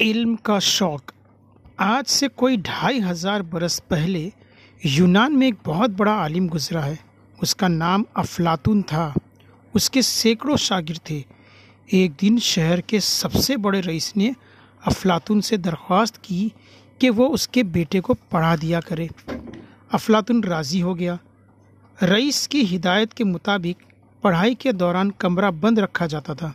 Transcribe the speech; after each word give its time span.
علم 0.00 0.36
کا 0.36 0.58
شوق۔ 0.58 1.12
آج 1.76 2.10
سے 2.10 2.28
کوئی 2.28 2.56
ڈھائی 2.56 3.00
ہزار 3.10 3.40
برس 3.40 3.88
پہلے 3.88 4.30
یونان 4.84 5.38
میں 5.38 5.46
ایک 5.46 5.54
بہت 5.64 5.90
بڑا 5.90 6.12
عالم 6.12 6.46
گزرا 6.54 6.86
ہے۔ 6.86 6.96
اس 7.40 7.56
کا 7.56 7.68
نام 7.68 8.02
افلاطون 8.14 8.82
تھا۔ 8.82 9.12
اس 9.74 9.90
کے 9.90 10.02
سینکڑوں 10.02 10.56
شاگرد 10.56 10.98
تھے۔ 11.04 11.22
ایک 11.86 12.12
دن 12.22 12.36
شہر 12.42 12.80
کے 12.80 13.00
سب 13.00 13.32
سے 13.32 13.56
بڑے 13.56 13.80
رئیس 13.80 14.16
نے 14.16 14.30
افلاطون 14.84 15.40
سے 15.40 15.56
درخواست 15.56 16.24
کی 16.24 16.48
کہ 16.98 17.10
وہ 17.10 17.34
اس 17.34 17.48
کے 17.48 17.62
بیٹے 17.62 18.00
کو 18.00 18.14
پڑھا 18.14 18.54
دیا 18.62 18.80
کرے۔ 18.80 19.06
افلاطون 19.92 20.44
راضی 20.44 20.82
ہو 20.82 20.98
گیا۔ 20.98 21.16
رئیس 22.02 22.48
کی 22.48 22.76
ہدایت 22.76 23.14
کے 23.14 23.24
مطابق 23.24 23.92
پڑھائی 24.22 24.54
کے 24.54 24.72
دوران 24.72 25.10
کمرہ 25.10 25.50
بند 25.50 25.78
رکھا 25.78 26.06
جاتا 26.06 26.34
تھا۔ 26.34 26.52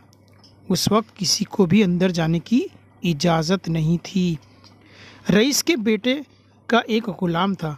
اس 0.68 0.92
وقت 0.92 1.16
کسی 1.16 1.44
کو 1.44 1.66
بھی 1.66 1.84
اندر 1.84 2.08
جانے 2.08 2.38
کی 2.38 2.60
اجازت 3.02 3.68
نہیں 3.68 3.98
تھی۔ 4.02 4.34
رئیس 5.32 5.64
کے 5.64 5.76
بیٹے 5.76 6.20
کا 6.66 6.78
ایک 6.78 7.08
غلام 7.08 7.54
تھا 7.54 7.76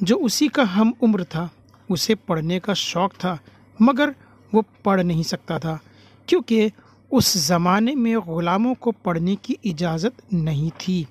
جو 0.00 0.18
اسی 0.24 0.48
کا 0.48 0.76
ہم 0.76 0.92
عمر 1.02 1.24
تھا۔ 1.24 1.48
اسے 1.88 2.14
پڑھنے 2.14 2.60
کا 2.60 2.72
شوق 2.72 3.14
تھا، 3.18 3.36
مگر 3.80 4.08
وہ 4.52 4.62
پڑھ 4.82 5.04
نہیں 5.04 5.22
سکتا 5.22 5.58
تھا، 5.58 5.78
کیونکہ 6.26 6.68
اس 7.10 7.32
زمانے 7.32 7.94
میں 7.94 8.16
غلاموں 8.16 8.74
کو 8.74 8.92
پڑھنے 8.92 9.36
کی 9.36 9.54
اجازت 9.64 10.32
نہیں 10.32 10.70
تھی۔ 10.78 11.04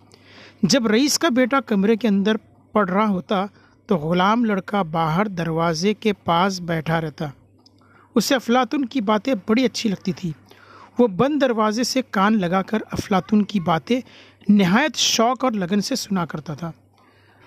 جب 0.64 0.88
رئیس 0.88 1.20
کا 1.20 1.30
بیٹا 1.30 1.60
کمرے 1.60 1.96
کے 1.96 2.08
اندر 2.08 2.36
پڑھ 2.72 2.92
رہا 2.92 3.08
ہوتا، 3.08 3.46
تو 3.86 3.98
غلام 3.98 4.46
لڑکا 4.46 4.82
باہر 4.82 5.28
دروازے 5.28 5.94
کے 5.94 6.14
پاس 6.14 6.62
بیٹھا 6.62 7.02
رہتا۔ 7.02 7.26
اسے 8.16 8.36
افلاطون 8.36 8.86
کی 8.86 9.02
باتیں 9.02 9.34
بڑی 9.48 9.66
اچھی 9.66 9.90
لگتی 9.90 10.12
تھی۔ 10.12 10.32
وہ 11.00 11.08
بند 11.08 11.42
دروازے 11.42 11.84
سے 11.84 12.02
کان 12.12 12.40
لگا 12.40 12.62
کر 12.62 12.78
افلاطون 12.92 13.44
کی 13.44 13.60
باتیں 13.60 14.02
نہایت 14.50 14.96
شوق 14.96 15.44
اور 15.44 15.52
لگن 15.52 15.82
سے 15.82 15.96
سنا 15.96 16.26
کرتا 16.26 16.54
تھا۔ 16.54 16.72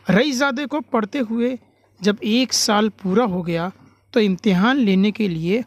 رئیس 0.08 0.36
زادے 0.36 0.66
کو 0.66 0.80
پڑھتے 0.80 1.18
ہوئے 1.30 1.56
جب 2.00 2.16
ایک 2.20 2.54
سال 2.54 2.88
پورا 2.88 3.24
ہو 3.24 3.46
گیا 3.46 3.68
تو 4.10 4.20
امتحان 4.20 4.76
لینے 4.76 5.10
کے 5.10 5.28
لیے 5.28 5.62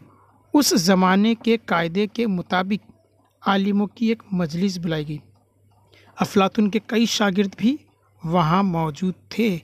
اس 0.54 0.70
زمانے 0.70 1.36
کے 1.36 1.58
قاعدے 1.58 2.08
کے 2.08 2.28
مطابق 2.28 2.92
عالموں 3.48 3.88
کی 3.88 4.06
ایک 4.06 4.24
مجلس 4.32 4.78
بلائی 4.78 5.08
گئی۔ 5.08 5.18
افلاطون 6.16 6.70
کے 6.70 6.80
کئی 6.88 7.06
شاگرد 7.06 7.56
بھی 7.58 7.78
وہاں 8.24 8.64
موجود 8.64 9.14
تھے۔ 9.30 9.58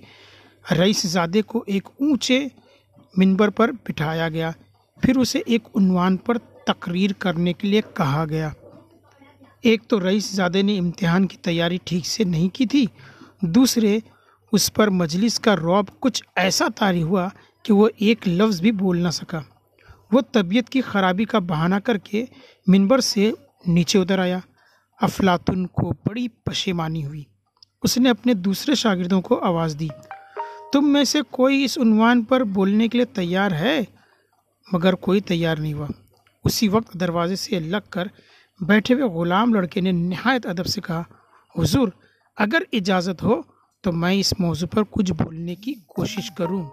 رئیس 0.71 1.01
زادے 1.01 1.41
کو 1.41 1.63
ایک 1.67 1.87
اونچے 1.87 2.47
منبر 3.17 3.49
پر 3.49 3.71
بٹھایا 3.83 4.29
گیا۔ 4.29 4.51
پھر 5.01 5.17
اسے 5.17 5.39
ایک 5.45 5.67
عنوان 5.75 6.17
پر 6.17 6.37
تقریر 6.37 7.11
کرنے 7.13 7.53
کے 7.53 7.67
لیے 7.67 7.81
کہا 7.93 8.25
گیا۔ 8.29 8.49
ایک 9.61 9.83
تو 9.87 9.99
رئیس 9.99 10.31
زادے 10.31 10.61
نے 10.61 10.77
امتحان 10.77 11.27
کی 11.27 11.37
تیاری 11.37 11.77
ٹھیک 11.83 12.07
سے 12.07 12.23
نہیں 12.23 12.49
کی 12.49 12.65
تھی۔ 12.65 12.85
دوسرے، 13.41 13.99
اس 14.51 14.73
پر 14.73 14.87
مجلس 14.87 15.39
کا 15.39 15.55
روب 15.55 15.85
کچھ 15.99 16.23
ایسا 16.35 16.65
طاری 16.75 17.03
ہوا 17.03 17.29
کہ 17.63 17.73
وہ 17.73 17.89
ایک 17.97 18.27
لفظ 18.27 18.61
بھی 18.61 18.71
بول 18.71 18.97
نہ 18.97 19.09
سکا۔ 19.09 19.39
وہ 20.11 20.21
طبیعت 20.31 20.69
کی 20.69 20.81
خرابی 20.81 21.25
کا 21.25 21.39
بہانہ 21.39 21.75
کر 21.75 21.97
کے 21.97 22.25
منبر 22.67 22.99
سے 22.99 23.31
نیچے 23.67 23.99
اتر 23.99 24.19
آیا۔ 24.19 24.39
افلاطون 25.01 25.67
کو 25.67 25.91
بڑی 25.91 26.27
پشیمانی 26.27 27.05
ہوئی۔ 27.05 27.23
اس 27.83 27.97
نے 27.97 28.09
اپنے 28.09 28.33
دوسرے 28.33 28.75
شاگردوں 28.75 29.21
کو 29.21 29.39
آواز 29.43 29.77
دی۔ 29.79 29.87
تم 30.73 30.93
میں 30.93 31.03
سے 31.03 31.19
کوئی 31.31 31.63
اس 31.63 31.77
عنوان 31.77 32.23
پر 32.23 32.43
بولنے 32.43 32.87
کے 32.87 32.97
لیے 32.97 33.05
تیار 33.05 33.51
ہے؟ 33.51 33.79
مگر 34.73 34.93
کوئی 34.93 35.21
تیار 35.21 35.55
نہیں 35.55 35.73
ہوا۔ 35.73 35.87
اسی 36.43 36.67
وقت 36.67 36.93
دروازے 36.93 37.35
سے 37.35 37.59
لگ 37.59 37.89
کر 37.89 38.07
بیٹھے 38.61 38.93
ہوئے 38.93 39.05
غلام 39.05 39.53
لڑکے 39.53 39.81
نے 39.81 39.91
نہایت 39.91 40.45
ادب 40.45 40.65
سے 40.65 40.81
کہا، 40.81 41.03
حضور، 41.57 41.87
اگر 42.37 42.61
اجازت 42.73 43.23
ہو 43.23 43.41
تو 43.81 43.91
میں 43.91 44.13
اس 44.13 44.33
موضوع 44.39 44.67
پر 44.67 44.81
کچھ 44.89 45.13
بولنے 45.13 45.55
کی 45.55 45.73
کوشش 45.87 46.31
کروں۔ 46.31 46.69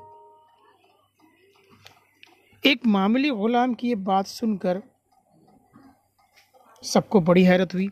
ایک 2.62 2.86
معمولی 2.86 3.30
غلام 3.30 3.74
کی 3.74 3.90
یہ 3.90 3.94
بات 3.94 4.26
سن 4.26 4.56
کر 4.56 4.78
سب 6.82 7.08
کو 7.08 7.20
بڑی 7.20 7.48
حیرت 7.48 7.74
ہوئی۔ 7.74 7.86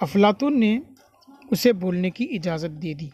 افلاطون 0.00 0.60
نے 0.60 0.80
اسے 1.50 1.72
بولنے 1.72 2.10
کی 2.10 2.24
اجازت 2.24 2.82
دے 2.82 2.94
دی۔ 2.94 3.08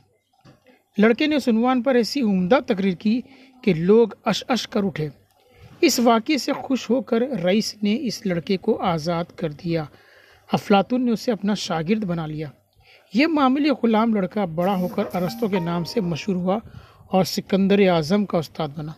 لڑکے 0.98 1.26
نے 1.26 1.36
عنوان 1.36 1.82
پر 1.82 1.94
ایسی 1.94 2.20
عمدہ 2.20 2.58
تقریر 2.66 2.94
کی 2.94 3.20
کہ 3.62 3.74
لوگ 3.74 4.08
اش 4.24 4.44
اش 4.48 4.68
کر 4.68 4.84
اٹھے۔ 4.84 5.08
اس 5.80 5.98
واقعے 5.98 6.38
سے 6.38 6.52
خوش 6.52 6.90
ہو 6.90 7.02
کر 7.02 7.20
رئیس 7.20 7.74
نے 7.82 7.98
اس 8.00 8.26
لڑکے 8.26 8.56
کو 8.56 8.82
آزاد 8.82 9.24
کر 9.36 9.52
دیا۔ 9.52 9.84
افلاطون 10.52 11.04
نے 11.04 11.12
اسے 11.12 11.32
اپنا 11.32 11.54
شاگرد 11.54 12.04
بنا 12.04 12.26
لیا۔ 12.26 12.48
یہ 13.14 13.26
معمولی 13.26 13.70
غلام 13.70 14.14
لڑکا 14.14 14.44
بڑا 14.44 14.76
ہو 14.76 14.88
کر 14.88 15.04
ارستوں 15.14 15.48
کے 15.48 15.60
نام 15.60 15.84
سے 15.84 16.00
مشہور 16.00 16.36
ہوا 16.36 16.58
اور 17.06 17.24
سکندر 17.24 17.88
اعظم 17.88 18.24
کا 18.24 18.38
استاد 18.38 18.68
بنا۔ 18.76 18.92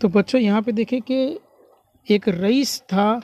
تو 0.00 0.08
بچوں، 0.08 0.40
یہاں 0.40 0.60
پہ 0.60 0.70
دیکھیں 0.70 1.00
کہ 1.00 1.38
ایک 2.08 2.28
رئیس 2.28 2.82
تھا 2.86 3.18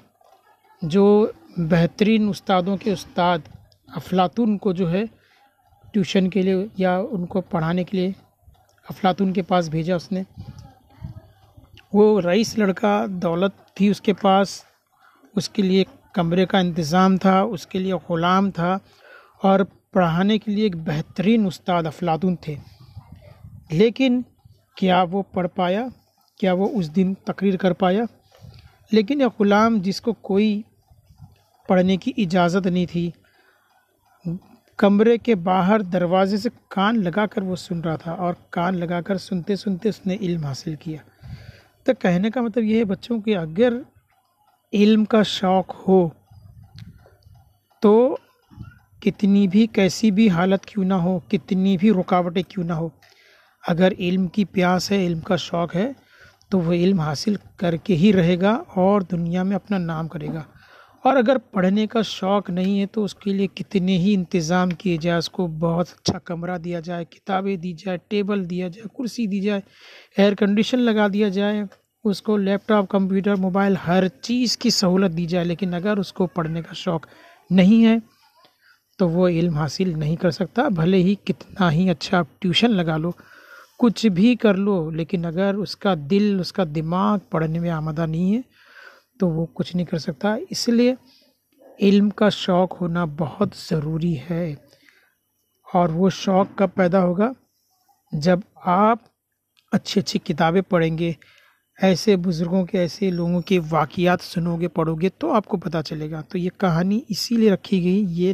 جو 0.83 1.27
بہترین 1.57 2.29
استادوں 2.29 2.77
کے 2.77 2.93
استاد 2.93 3.39
افلاطون 3.87 4.59
کو 4.59 4.73
جو 4.73 4.91
ہے 4.91 5.03
ٹیوشن 5.93 6.31
کے 6.31 6.43
لیے 6.43 6.67
یا 6.77 6.99
ان 7.11 7.27
کو 7.27 7.41
پڑھانے 7.41 7.85
کے 7.85 7.97
لیے 7.97 8.09
افلاطون 8.89 9.33
کے 9.33 9.43
پاس 9.43 9.69
بھیجا 9.69 9.95
اس 9.95 10.13
نے۔ 10.13 10.23
وہ 11.97 12.21
رئیس 12.21 12.59
لڑکا 12.59 13.07
دولت 13.09 13.75
تھی 13.75 13.89
اس 13.89 14.01
کے 14.01 14.13
پاس، 14.13 14.63
اس 15.37 15.49
کے 15.49 15.63
لیے 15.63 15.85
کمرے 16.13 16.47
کا 16.47 16.59
انتظام 16.59 17.17
تھا، 17.17 17.41
اس 17.41 17.67
کے 17.67 17.79
لیے 17.79 17.95
غلام 18.09 18.51
تھا 18.51 18.79
اور 19.43 19.61
پڑھانے 19.93 20.39
کے 20.39 20.51
لیے 20.51 20.65
ایک 20.65 20.77
بہترین 20.77 21.47
استاد 21.47 21.83
افلاطون 21.85 22.37
تھے۔ 22.37 22.55
لیکن 23.71 24.23
کیا 24.77 25.05
وہ 25.11 25.23
پڑھ 25.33 25.49
پایا؟ 25.49 25.87
کیا 26.41 26.53
وہ 26.53 26.69
اس 26.73 26.97
دن 26.97 27.15
تقریر 27.15 27.57
کر 27.57 27.73
پایا؟ 27.73 28.03
لیکن 28.93 29.21
یہ 29.21 29.27
غلام 29.41 29.79
جس 29.81 30.01
کو 30.01 30.13
کوئی 30.13 30.63
پڑھنے 31.69 31.97
کی 31.97 32.13
اجازت 32.17 32.67
نہیں 32.67 32.87
تھی، 32.87 33.11
کمرے 34.77 35.19
کے 35.19 35.35
باہر 35.35 35.81
دروازے 35.81 36.37
سے 36.37 36.49
کان 36.69 37.05
لگا 37.05 37.27
کر 37.27 37.43
وہ 37.43 37.57
سن 37.57 37.81
رہا 37.81 37.97
تھا 37.97 38.13
اور 38.13 38.35
کان 38.51 38.79
لگا 38.79 39.01
کر 39.01 39.19
سنتے 39.19 39.57
سنتے 39.57 39.89
اس 39.89 40.07
نے 40.07 40.17
علم 40.21 40.45
حاصل 40.45 40.75
کیا۔ 40.75 40.99
تو 41.87 41.95
کہنے 41.95 42.31
کا 42.31 42.41
مطلب 42.41 42.65
یہ 42.65 42.79
ہے 42.79 42.85
بچوں 42.85 43.21
کہ 43.21 43.37
اگر 43.37 43.73
علم 44.73 45.05
کا 45.05 45.23
شوق 45.23 45.89
ہو 45.89 46.09
تو 47.83 48.17
کتنی 49.03 49.49
بھی 49.49 49.67
کیسی 49.67 50.11
بھی 50.11 50.29
حالت 50.29 50.67
کیوں 50.67 50.85
نہ 50.85 50.95
ہو، 50.95 51.19
کتنی 51.19 51.77
بھی 51.77 51.91
رکاوٹیں 51.91 52.43
کیوں 52.43 52.65
نہ 52.65 52.73
ہو، 52.73 52.89
اگر 53.69 53.93
علم 53.99 54.27
کی 54.27 54.45
پیاس 54.45 54.91
ہے، 54.93 55.07
علم 55.07 55.21
کا 55.21 55.37
شوق 55.37 55.77
ہے، 55.77 55.93
تو 56.49 56.61
وہ 56.61 56.73
علم 56.73 57.01
حاصل 57.01 57.35
کر 57.57 57.77
کے 57.77 57.95
ہی 57.95 58.13
رہے 58.13 58.41
گا 58.41 58.63
اور 58.75 59.01
دنیا 59.01 59.43
میں 59.43 59.57
اپنا 59.57 59.79
نام 59.79 60.09
کرے 60.09 60.27
گا۔ 60.27 60.43
اور 61.07 61.17
اگر 61.17 61.39
پڑھنے 61.39 61.87
کا 61.87 62.03
شوق 62.03 62.51
نہیں 62.51 62.81
ہے 62.81 62.87
تو 62.87 63.05
اس 63.05 63.15
کے 63.15 63.33
لیے 63.33 63.47
کتنے 63.55 63.99
ہی 63.99 64.15
انتظام 64.15 64.71
کیے 64.71 64.97
جائے 64.97 65.19
اس 65.19 65.29
کو 65.31 65.47
بہت 65.47 65.87
اچھا 65.89 66.19
کمرہ 66.19 66.59
دیا 66.59 66.81
جائے، 66.81 67.05
کتابیں 67.05 67.57
دی 67.57 67.73
جائے 67.73 67.99
ٹیبل 68.09 68.51
دیا 68.51 68.69
جائے، 68.69 68.89
کرسی 68.99 69.27
دی 69.27 69.41
جائے 69.41 69.61
ایئر 70.17 70.35
کنڈیشن 70.35 70.79
لگا 70.79 71.07
دیا 71.13 71.29
جائے، 71.29 71.63
اس 72.05 72.23
کو 72.23 72.37
لیپ 72.37 72.69
ٹاپ 72.69 72.89
کمپیوٹر، 72.89 73.35
موبائل، 73.35 73.75
ہر 73.87 74.09
چیز 74.09 74.57
کی 74.59 74.71
سہولت 74.71 75.17
دی 75.17 75.27
جائے۔ 75.27 75.45
لیکن 75.45 75.75
اگر 75.75 75.97
اس 75.97 76.13
کو 76.13 76.27
پڑھنے 76.27 76.63
کا 76.63 76.75
شوق 76.75 77.07
نہیں 77.51 77.85
ہے 77.85 77.97
تو 78.99 79.09
وہ 79.09 79.29
علم 79.29 79.55
حاصل 79.55 79.99
نہیں 79.99 80.17
کر 80.17 80.31
سکتا۔ 80.31 80.69
بھلے 80.69 80.97
ہی 80.97 81.15
کتنا 81.25 81.73
ہی 81.73 81.91
اچھا 81.91 82.23
ٹیوشن 82.39 82.71
لگا 82.71 82.97
لو، 82.97 83.11
کچھ 83.79 84.07
بھی 84.07 84.37
کر 84.37 84.55
لو، 84.55 84.91
لیکن 84.91 85.25
اگر 85.25 85.55
اس 85.55 85.77
کا 85.77 85.95
دل، 86.11 86.37
اس 86.41 86.53
کا 86.53 86.65
دماغ 86.75 87.19
پڑھنے 87.31 87.59
میں 87.59 87.71
آمدہ 87.71 88.07
نہیں 88.07 88.37
ہے 88.37 88.56
تو 89.21 89.29
وہ 89.29 89.47
کچھ 89.55 89.77
نہیں 89.77 89.87
کر 89.87 89.99
سکتا۔ 89.99 90.37
اس 90.51 90.69
لیے 90.69 90.95
علم 91.81 92.11
کا 92.11 92.29
شوق 92.29 92.81
ہونا 92.81 93.05
بہت 93.05 93.49
ضروری 93.71 94.17
ہے 94.31 94.55
اور 95.75 95.89
وہ 95.89 96.11
شوق 96.11 96.47
کب 96.57 96.69
پیدا 96.75 97.03
ہوگا؟ 97.03 97.33
جب 98.13 98.39
آپ 98.55 98.99
اچھی 99.73 100.01
اچھی 100.01 100.19
کتابیں 100.19 100.63
پڑھیں 100.63 100.99
گے، 100.99 101.13
ایسے 101.83 102.17
بزرگوں 102.17 102.67
کے، 102.67 102.79
ایسے 102.79 103.11
لوگوں 103.11 103.41
کے 103.41 103.61
واقعات 103.71 104.21
سنو 104.21 104.57
گے، 104.57 104.69
پڑھو 104.69 104.95
گے 104.95 105.09
تو 105.09 105.33
آپ 105.33 105.45
کو 105.45 105.57
پتہ 105.57 105.79
چلے 105.87 106.11
گا۔ 106.11 106.21
تو 106.21 106.39
یہ 106.39 106.51
کہانی 106.57 107.01
اسی 107.09 107.37
لیے 107.37 107.51
رکھی 107.51 107.85
گئی، 107.85 108.05
یہ 108.09 108.33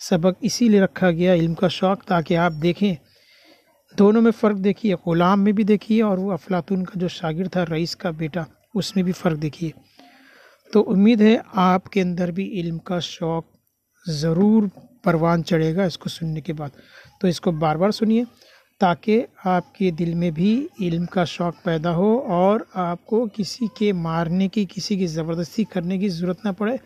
سبق 0.00 0.32
اسی 0.40 0.68
لیے 0.68 0.80
رکھا 0.80 1.10
گیا 1.10 1.34
علم 1.34 1.54
کا 1.54 1.68
شوق، 1.68 2.04
تاکہ 2.04 2.36
آپ 2.36 2.52
دیکھیں۔ 2.62 2.94
دونوں 3.98 4.22
میں 4.22 4.32
فرق 4.32 4.56
دیکھیے، 4.56 4.94
غلام 5.06 5.44
میں 5.44 5.52
بھی 5.52 5.64
دیکھیے 5.64 6.02
اور 6.02 6.18
وہ 6.18 6.32
افلاطون 6.32 6.84
کا 6.84 6.92
جو 6.94 7.08
شاگرد 7.08 7.52
تھا، 7.52 7.64
رئیس 7.70 7.96
کا 7.96 8.10
بیٹا، 8.10 8.42
اس 8.74 8.96
میں 8.96 9.04
بھی 9.04 9.12
فرق 9.12 9.42
دیکھیے۔ 9.42 9.70
تو 10.72 10.90
امید 10.90 11.20
ہے 11.20 11.36
آپ 11.52 11.84
کے 11.84 12.02
اندر 12.02 12.30
بھی 12.30 12.60
علم 12.60 12.78
کا 12.78 12.98
شوق 12.98 13.44
ضرور 14.06 14.62
پروان 15.04 15.44
چڑھے 15.44 15.76
گا 15.76 15.84
اس 15.84 15.98
کو 15.98 16.08
سننے 16.08 16.40
کے 16.40 16.52
بعد۔ 16.52 16.68
تو 17.20 17.26
اس 17.26 17.40
کو 17.40 17.50
بار 17.50 17.76
بار 17.76 17.90
سنیے 17.90 18.24
تاکہ 18.80 19.26
آپ 19.44 19.74
کے 19.74 19.90
دل 19.90 20.14
میں 20.14 20.30
بھی 20.30 20.66
علم 20.80 21.06
کا 21.06 21.24
شوق 21.24 21.54
پیدا 21.62 21.94
ہو 21.94 22.18
اور 22.18 22.60
آپ 22.74 23.06
کو 23.06 23.26
کسی 23.34 23.66
کے 23.78 23.92
مارنے 23.92 24.48
کی، 24.48 24.66
کسی 24.74 24.96
کی 24.96 25.06
زبردستی 25.06 25.64
کرنے 25.64 25.98
کی 25.98 26.08
ضرورت 26.08 26.44
نہ 26.44 26.50
پڑے۔ 26.50 26.76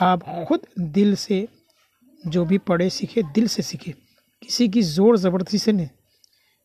آپ 0.00 0.20
خود 0.48 0.60
دل 0.76 1.14
سے 1.14 1.44
جو 2.24 2.44
بھی 2.44 2.58
پڑھے 2.58 2.88
سیکھے، 2.88 3.22
دل 3.36 3.46
سے 3.46 3.62
سیکھے۔ 3.62 3.92
کسی 4.40 4.68
کی 4.68 4.82
زور 4.82 5.14
زبردستی 5.14 5.58
سے 5.58 5.72
نہیں۔ 5.72 5.86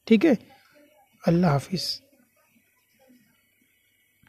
ٹھیک 0.05 0.25
ہے؟ 0.25 0.33
اللہ 1.27 1.47
حافظ۔ 1.47 2.08